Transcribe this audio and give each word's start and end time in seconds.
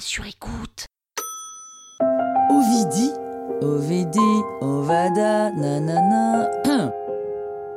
sur 0.00 0.26
écoute. 0.26 0.86
Ovidi 2.50 3.10
Ovidi, 3.62 4.18
Ovada, 4.60 5.50
nanana. 5.50 6.50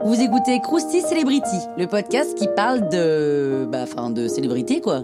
Vous 0.04 0.20
écoutez 0.20 0.60
Krusty 0.62 1.02
Celebrity, 1.02 1.58
le 1.78 1.86
podcast 1.86 2.36
qui 2.38 2.48
parle 2.56 2.90
de. 2.90 3.68
Bah, 3.72 3.84
enfin, 3.84 4.10
de 4.10 4.28
célébrité, 4.28 4.82
quoi. 4.82 5.04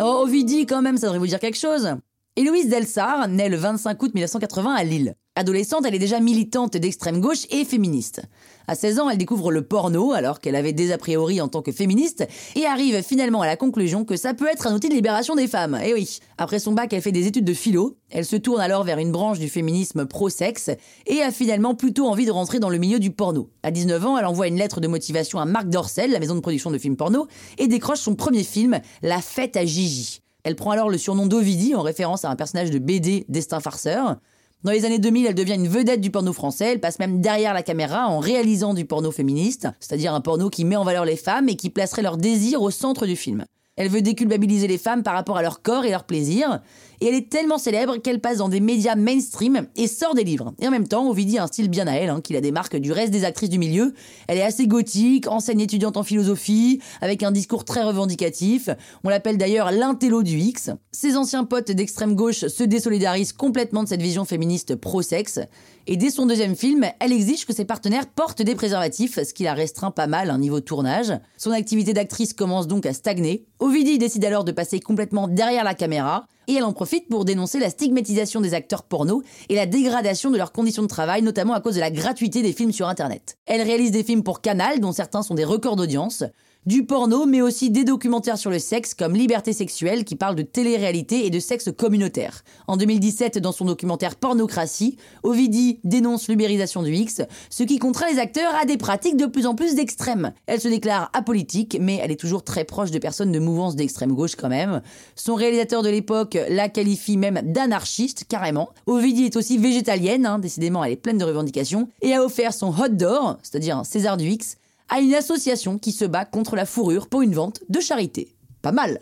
Oh, 0.00 0.22
Ovidi, 0.22 0.66
quand 0.66 0.82
même, 0.82 0.96
ça 0.96 1.06
devrait 1.06 1.18
vous 1.18 1.26
dire 1.26 1.40
quelque 1.40 1.58
chose. 1.58 1.96
Héloïse 2.34 2.70
Delsart 2.70 3.28
naît 3.28 3.50
le 3.50 3.58
25 3.58 4.02
août 4.02 4.14
1980 4.14 4.72
à 4.72 4.84
Lille. 4.84 5.14
Adolescente, 5.36 5.84
elle 5.86 5.94
est 5.94 5.98
déjà 5.98 6.18
militante 6.18 6.78
d'extrême 6.78 7.20
gauche 7.20 7.44
et 7.50 7.66
féministe. 7.66 8.22
À 8.66 8.74
16 8.74 9.00
ans, 9.00 9.10
elle 9.10 9.18
découvre 9.18 9.52
le 9.52 9.60
porno, 9.60 10.12
alors 10.12 10.40
qu'elle 10.40 10.56
avait 10.56 10.72
des 10.72 10.92
a 10.92 10.98
priori 10.98 11.42
en 11.42 11.48
tant 11.48 11.60
que 11.60 11.72
féministe, 11.72 12.26
et 12.56 12.64
arrive 12.64 13.02
finalement 13.02 13.42
à 13.42 13.46
la 13.46 13.56
conclusion 13.56 14.06
que 14.06 14.16
ça 14.16 14.32
peut 14.32 14.48
être 14.50 14.66
un 14.66 14.74
outil 14.74 14.88
de 14.88 14.94
libération 14.94 15.34
des 15.34 15.46
femmes. 15.46 15.78
Et 15.84 15.92
oui, 15.92 16.20
après 16.38 16.58
son 16.58 16.72
bac, 16.72 16.90
elle 16.94 17.02
fait 17.02 17.12
des 17.12 17.26
études 17.26 17.44
de 17.44 17.52
philo, 17.52 17.98
elle 18.08 18.24
se 18.24 18.36
tourne 18.36 18.62
alors 18.62 18.84
vers 18.84 18.98
une 18.98 19.12
branche 19.12 19.38
du 19.38 19.50
féminisme 19.50 20.06
pro-sexe, 20.06 20.70
et 21.06 21.20
a 21.20 21.32
finalement 21.32 21.74
plutôt 21.74 22.06
envie 22.06 22.24
de 22.24 22.32
rentrer 22.32 22.60
dans 22.60 22.70
le 22.70 22.78
milieu 22.78 22.98
du 22.98 23.10
porno. 23.10 23.50
À 23.62 23.70
19 23.70 24.06
ans, 24.06 24.16
elle 24.16 24.24
envoie 24.24 24.48
une 24.48 24.56
lettre 24.56 24.80
de 24.80 24.88
motivation 24.88 25.38
à 25.38 25.44
Marc 25.44 25.68
Dorcel, 25.68 26.10
la 26.10 26.18
maison 26.18 26.34
de 26.34 26.40
production 26.40 26.70
de 26.70 26.78
films 26.78 26.96
porno, 26.96 27.26
et 27.58 27.68
décroche 27.68 28.00
son 28.00 28.14
premier 28.14 28.42
film, 28.42 28.80
La 29.02 29.20
fête 29.20 29.58
à 29.58 29.66
Gigi. 29.66 30.21
Elle 30.44 30.56
prend 30.56 30.72
alors 30.72 30.90
le 30.90 30.98
surnom 30.98 31.26
d'Ovidie 31.26 31.74
en 31.74 31.82
référence 31.82 32.24
à 32.24 32.30
un 32.30 32.36
personnage 32.36 32.70
de 32.70 32.78
BD 32.78 33.24
Destin 33.28 33.60
farceur. 33.60 34.16
Dans 34.64 34.72
les 34.72 34.84
années 34.84 34.98
2000, 34.98 35.26
elle 35.26 35.34
devient 35.34 35.54
une 35.54 35.68
vedette 35.68 36.00
du 36.00 36.10
porno 36.10 36.32
français, 36.32 36.72
elle 36.72 36.80
passe 36.80 36.98
même 36.98 37.20
derrière 37.20 37.54
la 37.54 37.62
caméra 37.62 38.08
en 38.08 38.20
réalisant 38.20 38.74
du 38.74 38.84
porno 38.84 39.10
féministe, 39.10 39.68
c'est-à-dire 39.80 40.14
un 40.14 40.20
porno 40.20 40.50
qui 40.50 40.64
met 40.64 40.76
en 40.76 40.84
valeur 40.84 41.04
les 41.04 41.16
femmes 41.16 41.48
et 41.48 41.56
qui 41.56 41.70
placerait 41.70 42.02
leur 42.02 42.16
désir 42.16 42.62
au 42.62 42.70
centre 42.70 43.06
du 43.06 43.16
film. 43.16 43.44
Elle 43.76 43.88
veut 43.88 44.02
déculpabiliser 44.02 44.68
les 44.68 44.76
femmes 44.76 45.02
par 45.02 45.14
rapport 45.14 45.38
à 45.38 45.42
leur 45.42 45.62
corps 45.62 45.86
et 45.86 45.90
leur 45.90 46.04
plaisir. 46.04 46.60
Et 47.00 47.08
elle 47.08 47.14
est 47.14 47.30
tellement 47.30 47.56
célèbre 47.56 47.96
qu'elle 47.96 48.20
passe 48.20 48.36
dans 48.36 48.50
des 48.50 48.60
médias 48.60 48.96
mainstream 48.96 49.66
et 49.76 49.88
sort 49.88 50.14
des 50.14 50.24
livres. 50.24 50.52
Et 50.60 50.68
en 50.68 50.70
même 50.70 50.86
temps, 50.86 51.08
Ovidie 51.08 51.38
a 51.38 51.44
un 51.44 51.46
style 51.46 51.68
bien 51.68 51.86
à 51.86 51.94
elle, 51.94 52.10
hein, 52.10 52.20
qui 52.20 52.34
la 52.34 52.42
démarque 52.42 52.76
du 52.76 52.92
reste 52.92 53.12
des 53.12 53.24
actrices 53.24 53.48
du 53.48 53.58
milieu. 53.58 53.94
Elle 54.28 54.36
est 54.36 54.42
assez 54.42 54.66
gothique, 54.66 55.26
enseigne 55.26 55.60
étudiante 55.60 55.96
en 55.96 56.02
philosophie, 56.02 56.80
avec 57.00 57.22
un 57.22 57.32
discours 57.32 57.64
très 57.64 57.82
revendicatif. 57.82 58.68
On 59.04 59.08
l'appelle 59.08 59.38
d'ailleurs 59.38 59.72
l'intello 59.72 60.22
du 60.22 60.38
X. 60.38 60.70
Ses 60.92 61.16
anciens 61.16 61.44
potes 61.44 61.72
d'extrême 61.72 62.14
gauche 62.14 62.46
se 62.46 62.62
désolidarisent 62.64 63.32
complètement 63.32 63.84
de 63.84 63.88
cette 63.88 64.02
vision 64.02 64.26
féministe 64.26 64.76
pro-sexe. 64.76 65.40
Et 65.86 65.96
dès 65.96 66.10
son 66.10 66.26
deuxième 66.26 66.54
film, 66.54 66.84
elle 67.00 67.12
exige 67.12 67.46
que 67.46 67.52
ses 67.54 67.64
partenaires 67.64 68.06
portent 68.06 68.42
des 68.42 68.54
préservatifs, 68.54 69.18
ce 69.20 69.34
qui 69.34 69.42
la 69.42 69.54
restreint 69.54 69.90
pas 69.90 70.06
mal 70.06 70.30
un 70.30 70.38
niveau 70.38 70.60
de 70.60 70.64
tournage. 70.64 71.12
Son 71.36 71.50
activité 71.50 71.92
d'actrice 71.94 72.34
commence 72.34 72.68
donc 72.68 72.86
à 72.86 72.92
stagner. 72.92 73.46
Ovidie 73.62 73.96
décide 73.96 74.24
alors 74.24 74.42
de 74.42 74.50
passer 74.50 74.80
complètement 74.80 75.28
derrière 75.28 75.62
la 75.62 75.74
caméra, 75.74 76.26
et 76.48 76.54
elle 76.54 76.64
en 76.64 76.72
profite 76.72 77.08
pour 77.08 77.24
dénoncer 77.24 77.60
la 77.60 77.70
stigmatisation 77.70 78.40
des 78.40 78.54
acteurs 78.54 78.82
porno 78.82 79.22
et 79.48 79.54
la 79.54 79.66
dégradation 79.66 80.32
de 80.32 80.36
leurs 80.36 80.50
conditions 80.50 80.82
de 80.82 80.88
travail, 80.88 81.22
notamment 81.22 81.54
à 81.54 81.60
cause 81.60 81.76
de 81.76 81.80
la 81.80 81.92
gratuité 81.92 82.42
des 82.42 82.52
films 82.52 82.72
sur 82.72 82.88
Internet. 82.88 83.38
Elle 83.46 83.62
réalise 83.62 83.92
des 83.92 84.02
films 84.02 84.24
pour 84.24 84.40
Canal, 84.40 84.80
dont 84.80 84.90
certains 84.90 85.22
sont 85.22 85.36
des 85.36 85.44
records 85.44 85.76
d'audience 85.76 86.24
du 86.64 86.84
porno, 86.86 87.26
mais 87.26 87.42
aussi 87.42 87.70
des 87.70 87.82
documentaires 87.82 88.38
sur 88.38 88.50
le 88.50 88.60
sexe 88.60 88.94
comme 88.94 89.14
Liberté 89.14 89.52
sexuelle 89.52 90.04
qui 90.04 90.14
parle 90.14 90.36
de 90.36 90.42
télé-réalité 90.42 91.26
et 91.26 91.30
de 91.30 91.40
sexe 91.40 91.70
communautaire. 91.76 92.44
En 92.68 92.76
2017, 92.76 93.38
dans 93.38 93.50
son 93.50 93.64
documentaire 93.64 94.14
Pornocratie, 94.14 94.96
Ovidie 95.24 95.80
dénonce 95.82 96.28
l'ubérisation 96.28 96.84
du 96.84 96.94
X, 96.94 97.22
ce 97.50 97.64
qui 97.64 97.78
contraint 97.78 98.10
les 98.12 98.20
acteurs 98.20 98.54
à 98.60 98.64
des 98.64 98.76
pratiques 98.76 99.16
de 99.16 99.26
plus 99.26 99.46
en 99.46 99.56
plus 99.56 99.74
d'extrêmes. 99.74 100.32
Elle 100.46 100.60
se 100.60 100.68
déclare 100.68 101.10
apolitique, 101.14 101.78
mais 101.80 101.98
elle 102.00 102.12
est 102.12 102.20
toujours 102.20 102.44
très 102.44 102.64
proche 102.64 102.92
de 102.92 102.98
personnes 102.98 103.32
de 103.32 103.40
mouvance 103.40 103.74
d'extrême 103.74 104.12
gauche 104.12 104.36
quand 104.36 104.48
même. 104.48 104.82
Son 105.16 105.34
réalisateur 105.34 105.82
de 105.82 105.88
l'époque 105.88 106.38
la 106.48 106.68
qualifie 106.68 107.16
même 107.16 107.40
d'anarchiste, 107.44 108.24
carrément. 108.28 108.70
Ovidie 108.86 109.24
est 109.24 109.36
aussi 109.36 109.58
végétalienne, 109.58 110.26
hein, 110.26 110.38
décidément 110.38 110.84
elle 110.84 110.92
est 110.92 110.96
pleine 110.96 111.18
de 111.18 111.24
revendications, 111.24 111.88
et 112.02 112.14
a 112.14 112.22
offert 112.22 112.54
son 112.54 112.68
hot 112.68 112.88
d'or, 112.88 113.38
c'est-à-dire 113.42 113.78
un 113.78 113.84
César 113.84 114.16
du 114.16 114.28
X, 114.28 114.58
à 114.92 115.00
une 115.00 115.14
association 115.14 115.78
qui 115.78 115.90
se 115.90 116.04
bat 116.04 116.26
contre 116.26 116.54
la 116.54 116.66
fourrure 116.66 117.08
pour 117.08 117.22
une 117.22 117.32
vente 117.32 117.60
de 117.70 117.80
charité. 117.80 118.34
Pas 118.60 118.72
mal. 118.72 119.00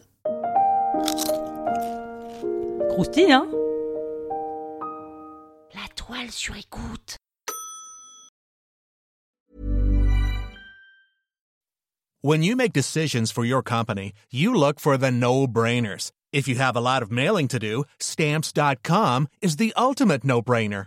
Croustille, 2.91 3.33
hein? 3.33 3.49
La 5.75 5.89
toile 5.97 6.31
sur 6.31 6.55
écoute. 6.57 7.17
When 12.23 12.45
you 12.45 12.55
make 12.55 12.73
decisions 12.73 13.33
for 13.33 13.45
your 13.45 13.63
company, 13.63 14.13
you 14.31 14.55
look 14.55 14.79
for 14.79 14.97
the 14.97 15.11
no-brainers. 15.11 16.13
If 16.33 16.47
you 16.47 16.55
have 16.61 16.77
a 16.77 16.81
lot 16.81 17.03
of 17.03 17.11
mailing 17.11 17.49
to 17.49 17.59
do, 17.59 17.85
stamps.com 17.99 19.27
is 19.43 19.57
the 19.57 19.73
ultimate 19.77 20.23
no-brainer. 20.23 20.87